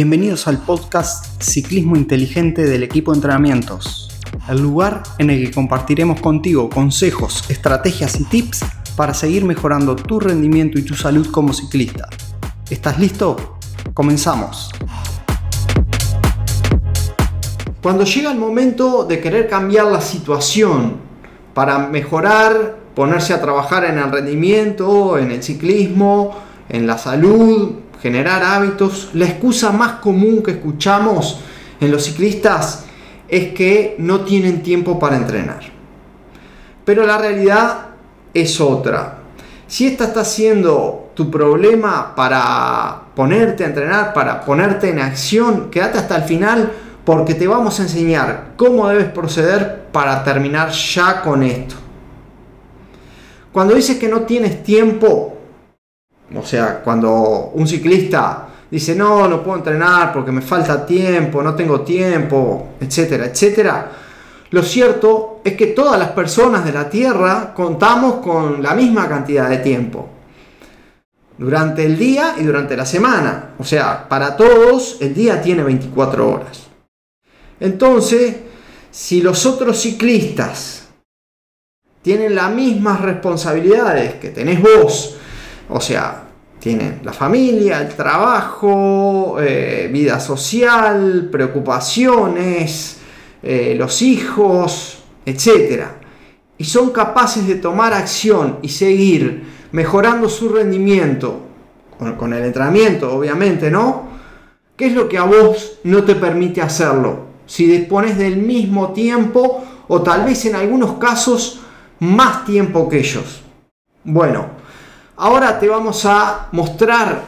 Bienvenidos 0.00 0.46
al 0.46 0.58
podcast 0.58 1.42
Ciclismo 1.42 1.96
Inteligente 1.96 2.62
del 2.62 2.84
equipo 2.84 3.10
de 3.10 3.16
entrenamientos, 3.16 4.08
el 4.48 4.60
lugar 4.62 5.02
en 5.18 5.28
el 5.28 5.44
que 5.44 5.50
compartiremos 5.50 6.20
contigo 6.20 6.70
consejos, 6.70 7.50
estrategias 7.50 8.20
y 8.20 8.24
tips 8.26 8.60
para 8.94 9.12
seguir 9.12 9.44
mejorando 9.44 9.96
tu 9.96 10.20
rendimiento 10.20 10.78
y 10.78 10.82
tu 10.82 10.94
salud 10.94 11.28
como 11.32 11.52
ciclista. 11.52 12.08
¿Estás 12.70 13.00
listo? 13.00 13.58
Comenzamos. 13.92 14.70
Cuando 17.82 18.04
llega 18.04 18.30
el 18.30 18.38
momento 18.38 19.02
de 19.02 19.18
querer 19.18 19.48
cambiar 19.48 19.86
la 19.86 20.00
situación 20.00 20.98
para 21.54 21.88
mejorar, 21.88 22.78
ponerse 22.94 23.34
a 23.34 23.40
trabajar 23.40 23.84
en 23.84 23.98
el 23.98 24.12
rendimiento, 24.12 25.18
en 25.18 25.32
el 25.32 25.42
ciclismo, 25.42 26.36
en 26.68 26.86
la 26.86 26.98
salud, 26.98 27.87
generar 28.00 28.42
hábitos, 28.42 29.10
la 29.14 29.26
excusa 29.26 29.72
más 29.72 29.94
común 29.94 30.42
que 30.42 30.52
escuchamos 30.52 31.40
en 31.80 31.90
los 31.90 32.04
ciclistas 32.04 32.84
es 33.28 33.52
que 33.52 33.96
no 33.98 34.20
tienen 34.20 34.62
tiempo 34.62 34.98
para 34.98 35.16
entrenar. 35.16 35.60
Pero 36.84 37.04
la 37.04 37.18
realidad 37.18 37.88
es 38.32 38.60
otra. 38.60 39.18
Si 39.66 39.86
esta 39.86 40.04
está 40.04 40.24
siendo 40.24 41.10
tu 41.14 41.30
problema 41.30 42.14
para 42.14 43.02
ponerte 43.14 43.64
a 43.64 43.66
entrenar, 43.66 44.14
para 44.14 44.40
ponerte 44.40 44.88
en 44.88 45.00
acción, 45.00 45.70
quédate 45.70 45.98
hasta 45.98 46.16
el 46.16 46.22
final 46.22 46.72
porque 47.04 47.34
te 47.34 47.46
vamos 47.46 47.78
a 47.80 47.82
enseñar 47.82 48.52
cómo 48.56 48.88
debes 48.88 49.08
proceder 49.08 49.86
para 49.92 50.22
terminar 50.24 50.70
ya 50.70 51.20
con 51.22 51.42
esto. 51.42 51.74
Cuando 53.52 53.74
dices 53.74 53.98
que 53.98 54.08
no 54.08 54.20
tienes 54.22 54.62
tiempo, 54.62 55.37
o 56.34 56.42
sea, 56.44 56.80
cuando 56.82 57.52
un 57.54 57.66
ciclista 57.66 58.48
dice, 58.70 58.94
no, 58.94 59.26
no 59.28 59.42
puedo 59.42 59.58
entrenar 59.58 60.12
porque 60.12 60.30
me 60.30 60.42
falta 60.42 60.84
tiempo, 60.84 61.42
no 61.42 61.54
tengo 61.54 61.80
tiempo, 61.80 62.74
etcétera, 62.80 63.26
etcétera. 63.26 63.90
Lo 64.50 64.62
cierto 64.62 65.40
es 65.44 65.54
que 65.56 65.68
todas 65.68 65.98
las 65.98 66.10
personas 66.10 66.64
de 66.64 66.72
la 66.72 66.88
Tierra 66.88 67.52
contamos 67.54 68.16
con 68.16 68.62
la 68.62 68.74
misma 68.74 69.08
cantidad 69.08 69.48
de 69.48 69.58
tiempo. 69.58 70.08
Durante 71.36 71.84
el 71.84 71.96
día 71.96 72.34
y 72.38 72.44
durante 72.44 72.76
la 72.76 72.86
semana. 72.86 73.50
O 73.58 73.64
sea, 73.64 74.08
para 74.08 74.36
todos 74.36 74.96
el 75.00 75.14
día 75.14 75.40
tiene 75.40 75.62
24 75.62 76.28
horas. 76.28 76.66
Entonces, 77.60 78.36
si 78.90 79.20
los 79.20 79.44
otros 79.46 79.80
ciclistas 79.80 80.88
tienen 82.02 82.34
las 82.34 82.50
mismas 82.52 83.00
responsabilidades 83.02 84.14
que 84.14 84.30
tenés 84.30 84.60
vos, 84.62 85.18
o 85.68 85.80
sea, 85.80 86.24
tienen 86.58 87.00
la 87.04 87.12
familia, 87.12 87.80
el 87.80 87.88
trabajo, 87.94 89.36
eh, 89.40 89.88
vida 89.92 90.18
social, 90.18 91.28
preocupaciones, 91.30 92.98
eh, 93.42 93.74
los 93.78 94.02
hijos, 94.02 94.98
etc. 95.24 95.84
Y 96.56 96.64
son 96.64 96.90
capaces 96.90 97.46
de 97.46 97.56
tomar 97.56 97.92
acción 97.92 98.58
y 98.62 98.68
seguir 98.68 99.44
mejorando 99.72 100.28
su 100.28 100.48
rendimiento, 100.48 101.40
con, 101.98 102.16
con 102.16 102.32
el 102.32 102.44
entrenamiento 102.44 103.14
obviamente, 103.14 103.70
¿no? 103.70 104.08
¿Qué 104.76 104.86
es 104.86 104.94
lo 104.94 105.08
que 105.08 105.18
a 105.18 105.24
vos 105.24 105.78
no 105.84 106.04
te 106.04 106.14
permite 106.14 106.62
hacerlo? 106.62 107.26
Si 107.46 107.66
dispones 107.66 108.18
del 108.18 108.36
mismo 108.36 108.92
tiempo 108.92 109.64
o 109.88 110.02
tal 110.02 110.24
vez 110.24 110.44
en 110.44 110.54
algunos 110.54 110.98
casos 110.98 111.60
más 112.00 112.44
tiempo 112.44 112.88
que 112.88 112.98
ellos. 112.98 113.42
Bueno, 114.04 114.57
Ahora 115.20 115.58
te 115.58 115.66
vamos 115.66 116.04
a 116.04 116.46
mostrar 116.52 117.24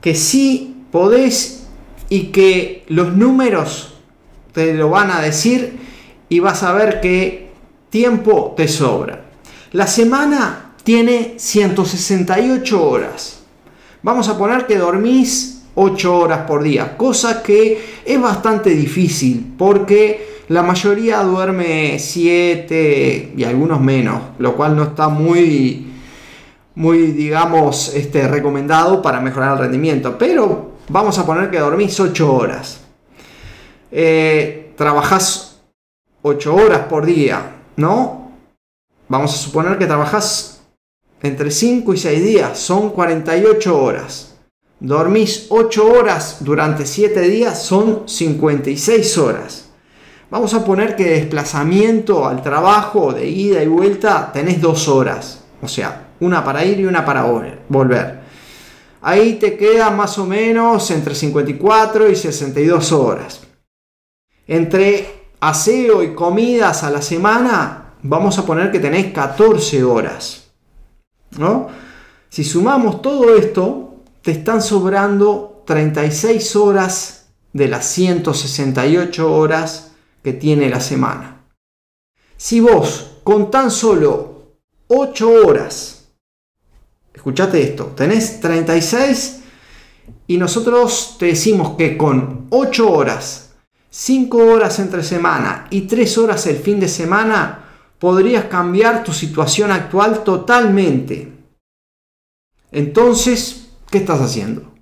que 0.00 0.14
sí 0.14 0.86
podés 0.90 1.66
y 2.08 2.28
que 2.28 2.86
los 2.88 3.14
números 3.14 3.92
te 4.54 4.72
lo 4.72 4.88
van 4.88 5.10
a 5.10 5.20
decir 5.20 5.78
y 6.30 6.40
vas 6.40 6.62
a 6.62 6.72
ver 6.72 7.02
que 7.02 7.50
tiempo 7.90 8.54
te 8.56 8.68
sobra. 8.68 9.26
La 9.72 9.86
semana 9.86 10.72
tiene 10.82 11.34
168 11.36 12.82
horas. 12.82 13.42
Vamos 14.02 14.30
a 14.30 14.38
poner 14.38 14.66
que 14.66 14.78
dormís 14.78 15.64
8 15.74 16.18
horas 16.18 16.46
por 16.46 16.62
día, 16.62 16.96
cosa 16.96 17.42
que 17.42 17.84
es 18.02 18.18
bastante 18.18 18.70
difícil 18.70 19.52
porque 19.58 20.40
la 20.48 20.62
mayoría 20.62 21.22
duerme 21.22 21.98
7 21.98 23.34
y 23.36 23.44
algunos 23.44 23.82
menos, 23.82 24.22
lo 24.38 24.56
cual 24.56 24.74
no 24.74 24.84
está 24.84 25.10
muy 25.10 25.90
muy, 26.74 27.12
digamos, 27.12 27.94
este, 27.94 28.26
recomendado 28.28 29.00
para 29.00 29.20
mejorar 29.20 29.52
el 29.52 29.58
rendimiento. 29.58 30.18
Pero 30.18 30.72
vamos 30.88 31.18
a 31.18 31.26
poner 31.26 31.50
que 31.50 31.58
dormís 31.58 31.98
8 31.98 32.32
horas. 32.32 32.80
Eh, 33.90 34.72
trabajás 34.76 35.62
8 36.22 36.54
horas 36.54 36.86
por 36.88 37.06
día, 37.06 37.56
¿no? 37.76 38.32
Vamos 39.08 39.34
a 39.34 39.36
suponer 39.36 39.78
que 39.78 39.86
trabajas 39.86 40.62
entre 41.22 41.50
5 41.50 41.94
y 41.94 41.96
6 41.96 42.24
días, 42.24 42.58
son 42.58 42.90
48 42.90 43.82
horas. 43.82 44.34
Dormís 44.80 45.46
8 45.50 45.86
horas 45.86 46.38
durante 46.40 46.84
7 46.84 47.20
días, 47.22 47.62
son 47.62 48.08
56 48.08 49.18
horas. 49.18 49.70
Vamos 50.30 50.52
a 50.52 50.64
poner 50.64 50.96
que 50.96 51.10
desplazamiento 51.10 52.26
al 52.26 52.42
trabajo 52.42 53.12
de 53.12 53.26
ida 53.26 53.62
y 53.62 53.68
vuelta 53.68 54.32
tenés 54.32 54.60
2 54.60 54.88
horas. 54.88 55.44
O 55.62 55.68
sea, 55.68 56.03
una 56.24 56.44
para 56.44 56.64
ir 56.64 56.80
y 56.80 56.86
una 56.86 57.04
para 57.04 57.22
volver. 57.68 58.24
Ahí 59.02 59.34
te 59.34 59.56
queda 59.56 59.90
más 59.90 60.18
o 60.18 60.26
menos 60.26 60.90
entre 60.90 61.14
54 61.14 62.10
y 62.10 62.16
62 62.16 62.92
horas. 62.92 63.42
Entre 64.46 65.24
aseo 65.40 66.02
y 66.02 66.14
comidas 66.14 66.82
a 66.84 66.90
la 66.90 67.02
semana, 67.02 67.94
vamos 68.02 68.38
a 68.38 68.46
poner 68.46 68.70
que 68.70 68.80
tenés 68.80 69.12
14 69.12 69.84
horas. 69.84 70.50
¿no? 71.38 71.68
Si 72.28 72.44
sumamos 72.44 73.02
todo 73.02 73.36
esto, 73.36 73.96
te 74.22 74.32
están 74.32 74.62
sobrando 74.62 75.62
36 75.66 76.56
horas 76.56 77.26
de 77.52 77.68
las 77.68 77.86
168 77.86 79.32
horas 79.32 79.92
que 80.22 80.32
tiene 80.32 80.68
la 80.68 80.80
semana. 80.80 81.42
Si 82.36 82.60
vos 82.60 83.18
con 83.22 83.50
tan 83.50 83.70
solo 83.70 84.56
8 84.88 85.30
horas 85.46 85.93
escuchate 87.14 87.62
esto, 87.62 87.86
tenés 87.96 88.40
36 88.40 89.40
y 90.26 90.36
nosotros 90.36 91.16
te 91.18 91.26
decimos 91.26 91.76
que 91.76 91.96
con 91.96 92.48
8 92.50 92.90
horas, 92.90 93.54
5 93.90 94.38
horas 94.38 94.78
entre 94.80 95.02
semana 95.02 95.66
y 95.70 95.82
3 95.82 96.18
horas 96.18 96.46
el 96.46 96.56
fin 96.56 96.80
de 96.80 96.88
semana, 96.88 97.64
podrías 97.98 98.46
cambiar 98.46 99.04
tu 99.04 99.12
situación 99.12 99.70
actual 99.70 100.24
totalmente. 100.24 101.32
Entonces, 102.72 103.68
¿qué 103.90 103.98
estás 103.98 104.20
haciendo? 104.20 104.74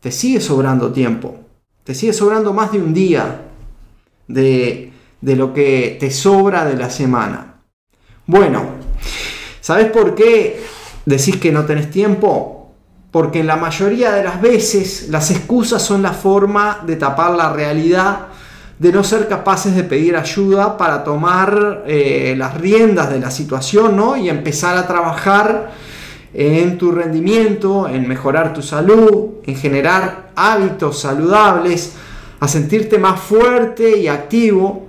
Te 0.00 0.10
sigue 0.10 0.40
sobrando 0.40 0.90
tiempo, 0.90 1.36
te 1.84 1.94
sigue 1.94 2.14
sobrando 2.14 2.54
más 2.54 2.72
de 2.72 2.78
un 2.78 2.94
día 2.94 3.42
de, 4.26 4.92
de 5.20 5.36
lo 5.36 5.52
que 5.52 5.98
te 6.00 6.10
sobra 6.10 6.64
de 6.64 6.76
la 6.76 6.88
semana. 6.88 7.62
Bueno, 8.26 8.70
¿sabes 9.60 9.90
por 9.90 10.14
qué 10.14 10.69
decís 11.06 11.36
que 11.36 11.52
no 11.52 11.64
tenés 11.64 11.90
tiempo, 11.90 12.72
porque 13.10 13.40
en 13.40 13.46
la 13.46 13.56
mayoría 13.56 14.12
de 14.12 14.22
las 14.22 14.40
veces 14.40 15.08
las 15.08 15.30
excusas 15.30 15.82
son 15.82 16.02
la 16.02 16.12
forma 16.12 16.80
de 16.86 16.96
tapar 16.96 17.32
la 17.32 17.52
realidad, 17.52 18.28
de 18.78 18.92
no 18.92 19.04
ser 19.04 19.28
capaces 19.28 19.74
de 19.74 19.84
pedir 19.84 20.16
ayuda 20.16 20.78
para 20.78 21.04
tomar 21.04 21.84
eh, 21.86 22.34
las 22.36 22.58
riendas 22.58 23.10
de 23.10 23.20
la 23.20 23.30
situación 23.30 23.94
¿no? 23.96 24.16
y 24.16 24.30
empezar 24.30 24.76
a 24.78 24.86
trabajar 24.86 25.70
en 26.32 26.78
tu 26.78 26.92
rendimiento, 26.92 27.88
en 27.88 28.08
mejorar 28.08 28.54
tu 28.54 28.62
salud, 28.62 29.40
en 29.44 29.56
generar 29.56 30.30
hábitos 30.34 31.00
saludables, 31.00 31.94
a 32.38 32.48
sentirte 32.48 32.98
más 32.98 33.20
fuerte 33.20 33.98
y 33.98 34.08
activo, 34.08 34.86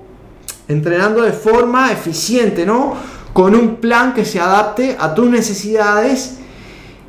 entrenando 0.68 1.24
de 1.24 1.34
forma 1.34 1.92
eficiente, 1.92 2.66
¿no? 2.66 2.96
Con 3.34 3.56
un 3.56 3.76
plan 3.78 4.14
que 4.14 4.26
se 4.26 4.40
adapte 4.40 4.98
a 5.00 5.14
tus 5.14 5.30
necesidades 5.30 6.38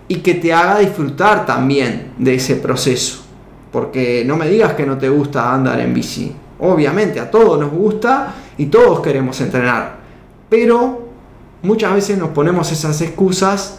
y 0.08 0.16
que 0.16 0.34
te 0.34 0.52
haga 0.52 0.78
disfrutar 0.78 1.46
también 1.46 2.12
de 2.19 2.34
ese 2.34 2.56
proceso. 2.56 3.22
Porque 3.70 4.24
no 4.26 4.36
me 4.36 4.48
digas 4.48 4.74
que 4.74 4.86
no 4.86 4.98
te 4.98 5.08
gusta 5.08 5.52
andar 5.52 5.80
en 5.80 5.94
bici. 5.94 6.32
Obviamente 6.60 7.19
a 7.19 7.30
todos 7.30 7.58
nos 7.58 7.70
gusta 7.70 8.34
y 8.58 8.66
todos 8.66 9.00
queremos 9.00 9.40
entrenar. 9.40 9.96
Pero 10.48 11.08
muchas 11.62 11.94
veces 11.94 12.19
nos 12.19 12.30
ponemos 12.30 12.70
esas 12.70 13.00
excusas 13.00 13.78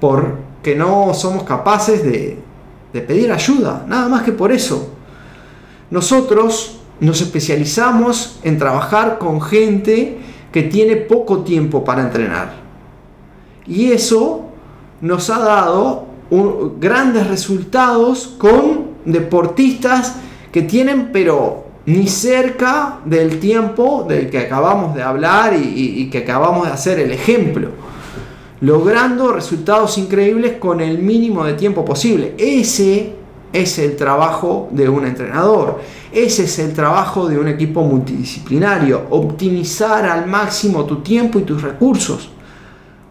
porque 0.00 0.74
no 0.74 1.12
somos 1.14 1.42
capaces 1.42 2.02
de, 2.02 2.38
de 2.92 3.00
pedir 3.02 3.30
ayuda. 3.30 3.84
Nada 3.86 4.08
más 4.08 4.22
que 4.22 4.32
por 4.32 4.50
eso. 4.50 4.94
Nosotros 5.90 6.80
nos 7.00 7.20
especializamos 7.20 8.40
en 8.42 8.58
trabajar 8.58 9.18
con 9.18 9.40
gente 9.40 10.18
que 10.52 10.62
tiene 10.62 10.96
poco 10.96 11.40
tiempo 11.40 11.84
para 11.84 12.02
entrenar. 12.02 12.54
Y 13.66 13.92
eso 13.92 14.46
nos 15.00 15.30
ha 15.30 15.38
dado 15.38 16.06
grandes 16.80 17.26
resultados 17.26 18.34
con 18.38 18.88
deportistas 19.04 20.16
que 20.52 20.62
tienen, 20.62 21.10
pero 21.12 21.64
ni 21.86 22.06
cerca 22.06 23.00
del 23.04 23.40
tiempo 23.40 24.04
del 24.06 24.28
que 24.28 24.38
acabamos 24.38 24.94
de 24.94 25.02
hablar 25.02 25.54
y, 25.54 26.10
que 26.10 26.18
acabamos 26.18 26.66
de 26.66 26.72
hacer 26.72 26.98
el 26.98 27.12
ejemplo. 27.12 27.70
Logrando 28.60 29.32
resultados 29.32 29.96
increíbles 29.98 30.56
con 30.58 30.80
el 30.80 30.98
mínimo 30.98 31.44
de 31.44 31.54
tiempo 31.54 31.84
posible. 31.84 32.34
Ese 32.36 33.14
es 33.52 33.78
el 33.78 33.96
trabajo 33.96 34.68
de 34.70 34.88
un 34.88 35.06
entrenador. 35.06 35.80
Ese 36.12 36.44
es 36.44 36.58
el 36.58 36.74
trabajo 36.74 37.28
de 37.28 37.38
un 37.38 37.48
equipo 37.48 37.82
multidisciplinario. 37.82 39.06
Optimizar 39.10 40.04
al 40.06 40.26
máximo 40.26 40.84
tu 40.84 40.96
tiempo 40.96 41.38
y 41.38 41.42
tus 41.42 41.62
recursos. 41.62 42.30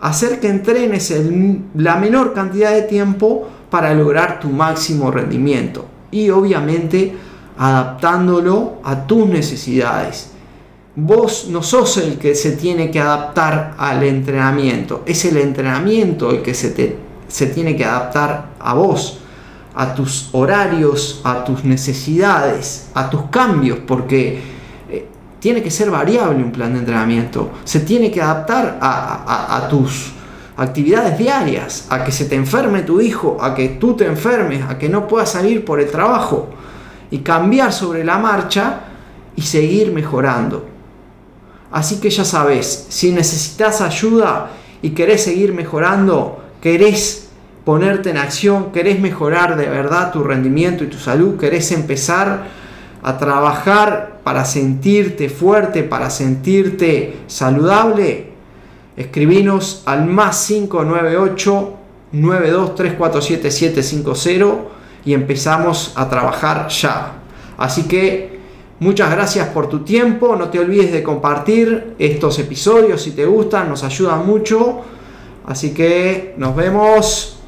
Hacer 0.02 0.40
que 0.40 0.50
entrenes 0.50 1.10
en 1.12 1.70
la 1.76 1.96
menor 1.96 2.34
cantidad 2.34 2.72
de 2.72 2.84
tiempo 2.84 3.48
para 3.70 3.94
lograr 3.94 4.40
tu 4.40 4.50
máximo 4.50 5.12
rendimiento. 5.12 5.86
Y 6.12 6.30
obviamente 6.30 7.16
adaptándolo 7.58 8.74
a 8.84 9.08
tus 9.08 9.28
necesidades. 9.28 10.32
Vos 10.96 11.48
no 11.50 11.62
sos 11.62 11.98
el 11.98 12.18
que 12.18 12.34
se 12.34 12.54
tiene 12.54 12.90
que 12.90 13.00
adaptar 13.00 13.76
al 13.78 14.02
entrenamiento, 14.04 15.04
es 15.06 15.26
el 15.26 15.38
entrenamiento 15.38 16.32
el 16.32 16.42
que 16.42 16.56
se, 16.56 16.72
te, 16.72 16.98
se 17.28 17.46
tiene 17.48 17.76
que 17.76 17.86
adaptar 17.86 18.56
a 18.60 18.74
vos, 18.74 19.20
a 19.78 19.94
tus 19.94 20.30
horarios, 20.34 21.22
a 21.24 21.44
tus 21.44 21.64
necesidades, 21.64 22.90
a 22.94 23.10
tus 23.10 23.30
cambios, 23.30 23.78
porque 23.86 24.42
eh, 24.90 25.08
tiene 25.40 25.62
que 25.62 25.72
ser 25.72 25.92
variable 25.92 26.44
un 26.44 26.52
plan 26.52 26.74
de 26.74 26.80
entrenamiento, 26.80 27.52
se 27.64 27.82
tiene 27.82 28.12
que 28.12 28.22
adaptar 28.22 28.80
a 28.82 29.68
tus 29.70 30.14
actividades 30.58 31.18
diarias, 31.18 31.86
a 31.90 32.04
que 32.04 32.12
se 32.12 32.26
te 32.26 32.36
enferme 32.36 32.82
tu 32.82 33.00
hijo, 33.00 33.38
a 33.40 33.54
que 33.54 33.70
tú 33.70 33.96
te 33.96 34.06
enfermes, 34.06 34.64
a 34.68 34.78
que 34.78 34.90
no 34.90 35.08
puedas 35.08 35.32
salir 35.32 35.64
por 35.64 35.80
el 35.80 35.90
trabajo 35.90 36.50
y 37.12 37.20
cambiar 37.20 37.72
sobre 37.72 38.04
la 38.04 38.18
marcha 38.18 38.82
y 39.36 39.44
seguir 39.44 39.92
mejorando. 39.92 40.66
Así 41.72 42.00
que 42.00 42.10
ya 42.10 42.26
sabes, 42.26 42.88
si 42.90 43.12
necesitas 43.12 43.82
ayuda 43.82 44.52
y 44.82 44.92
querés 44.92 45.24
seguir 45.24 45.54
mejorando, 45.54 46.44
querés 46.60 47.27
ponerte 47.68 48.12
en 48.12 48.18
acción, 48.18 48.72
querés 48.72 48.98
mejorar 49.02 49.58
de 49.58 49.68
verdad 49.68 50.14
tu 50.14 50.24
rendimiento 50.24 50.86
y 50.86 50.88
tu 50.88 50.98
salud, 50.98 51.38
querés 51.38 51.70
empezar 51.74 52.46
a 53.04 53.18
trabajar 53.18 54.22
para 54.24 54.46
sentirte 54.46 55.28
fuerte, 55.28 55.84
para 55.84 56.10
sentirte 56.10 57.18
saludable, 57.28 58.28
escribinos 58.96 59.84
al 59.86 60.06
más 60.06 60.48
598 60.48 61.74
92347 62.14 63.82
y 65.04 65.14
empezamos 65.14 65.92
a 65.98 66.10
trabajar 66.10 66.70
ya. 66.70 67.16
Así 67.58 67.84
que 67.84 68.40
muchas 68.80 69.12
gracias 69.12 69.50
por 69.50 69.68
tu 69.68 69.80
tiempo, 69.80 70.38
no 70.38 70.48
te 70.48 70.60
olvides 70.60 70.94
de 70.94 71.04
compartir 71.04 71.96
estos 72.00 72.40
episodios 72.40 73.02
si 73.02 73.12
te 73.12 73.26
gustan, 73.26 73.68
nos 73.68 73.84
ayudan 73.84 74.26
mucho. 74.26 74.84
Así 75.46 75.74
que 75.74 76.34
nos 76.38 76.56
vemos 76.56 77.37